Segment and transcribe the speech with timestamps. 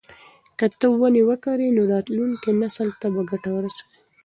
[0.57, 3.95] که ته ونې وکرې نو راتلونکي نسل ته به ګټه ورسوي.